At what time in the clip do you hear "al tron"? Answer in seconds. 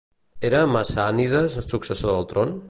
2.17-2.59